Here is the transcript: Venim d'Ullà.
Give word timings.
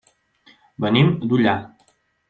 Venim 0.85 1.13
d'Ullà. 1.27 1.57